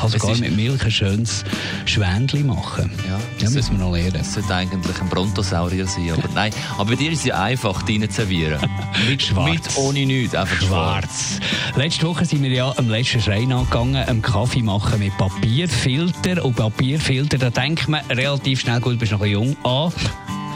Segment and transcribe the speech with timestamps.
[0.00, 1.44] Kann sogar mit Milch ein schönes
[1.84, 2.90] Schwändchen machen.
[3.06, 4.14] Ja, das müssen wir noch lernen.
[4.14, 6.12] Das sollte eigentlich ein Brontosaurier sein.
[6.12, 8.58] Aber nein, aber bei dir ist es ja einfach, zu servieren.
[9.08, 9.50] Mit schwarz.
[9.50, 11.40] Mit ohne nichts, einfach schwarz.
[11.76, 16.44] Letzte Woche sind wir ja am letzten Schrein angegangen, einen Kaffee machen mit Papierfilter.
[16.44, 19.56] Und Papierfilter, da denkt man relativ schnell, gut, du bist noch ein jung.
[19.64, 19.90] A.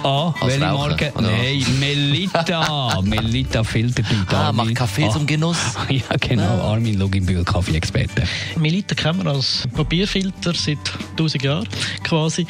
[0.04, 0.34] A.
[0.40, 1.12] Als Welche Raucher, Marke?
[1.16, 1.30] oder?
[1.30, 3.00] Nein, Melita.
[3.02, 4.66] Melita Filter bei Ah, Armin.
[4.66, 5.10] macht Kaffee Ah.
[5.10, 5.56] zum Genuss.
[5.88, 6.60] Ja, genau.
[6.72, 8.24] Armin Luginbühl, Kaffee-Experte.
[8.56, 10.78] Melita kennen wir als Papierfilter seit
[11.12, 11.68] 1000 Jahren
[12.02, 12.46] quasi.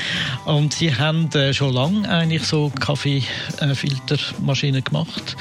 [0.46, 5.36] Und sie haben äh, schon lange eigentlich so Kaffeefiltermaschinen gemacht.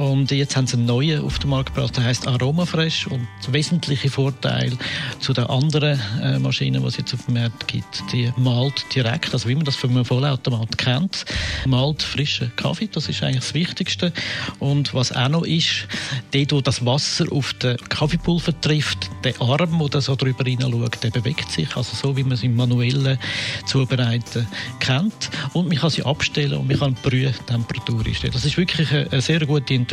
[0.00, 3.08] Und jetzt haben sie einen neuen auf den Markt gebracht, der heißt Aromafresh.
[3.08, 4.72] Und der wesentliche Vorteil
[5.18, 9.34] zu den anderen äh, Maschinen, die es jetzt auf dem Markt gibt, die malt direkt,
[9.34, 11.26] also wie man das von einem Vollautomat kennt,
[11.66, 12.88] malt frischen Kaffee.
[12.90, 14.14] Das ist eigentlich das Wichtigste.
[14.58, 15.86] Und was auch noch ist,
[16.32, 21.10] dort, wo das Wasser auf den Kaffeepulver trifft, der Arm, der so drüber hineinschaut, der
[21.10, 23.18] bewegt sich, also so wie man es im manuellen
[23.66, 24.48] Zubereiten
[24.78, 25.28] kennt.
[25.52, 28.32] Und man kann sie abstellen und man kann die Brühtemperatur einstellen.
[28.32, 29.89] Das ist wirklich eine sehr gute Entwicklung.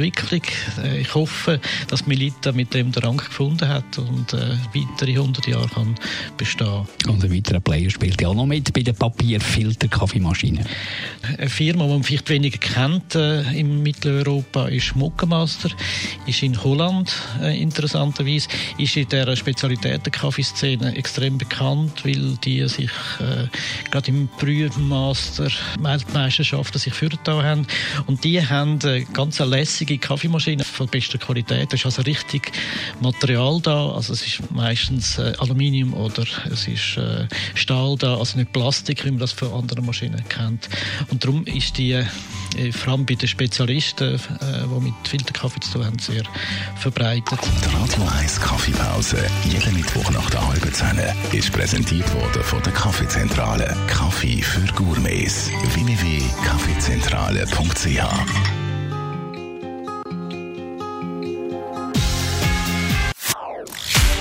[0.84, 5.48] Äh, Ich hoffe, dass Melita mit dem den Rang gefunden hat und äh, weitere 100
[5.48, 5.95] Jahre kann
[6.38, 6.88] bestehen.
[7.08, 10.66] Und ein weiterer Player spielt ja auch noch mit bei den Papierfilter-Kaffeemaschinen.
[11.38, 15.70] Eine Firma, die man vielleicht weniger kennt äh, in Mitteleuropa, ist Muckenmaster.
[16.26, 17.11] Ist in Holland
[17.42, 18.48] äh, interessanterweise.
[18.78, 23.48] Ist in der Spezialitäten-Kaffeeszene extrem bekannt, weil die sich äh,
[23.92, 26.94] gerade im Brühmaster Weltmeisterschaften sich
[27.26, 27.67] haben.
[28.06, 29.52] Und die haben äh, ganz eine
[29.88, 31.73] lässige Kaffeemaschine von bester Qualität.
[31.73, 32.52] Es ist also richtig
[32.99, 33.92] Material da.
[33.92, 39.05] Also es ist meistens äh, Aluminium oder es ist äh, Stahl da, also nicht Plastik,
[39.05, 40.67] wie man das von anderen Maschinen kennt.
[41.09, 42.03] Und darum ist die, äh,
[42.71, 44.20] vor allem bei den Spezialisten, äh,
[44.64, 46.23] die mit Filterkaffee zu tun haben, sehr
[46.77, 47.39] verbreitet.
[47.64, 50.99] Die Radio 1 Kaffeepause, jeden Mittwoch nach der halben Zehn,
[51.31, 53.73] ist präsentiert worden von der Kaffeezentrale.
[53.87, 55.49] Kaffee für Gourmets.
[55.73, 58.57] www.kaffeezentrale.ch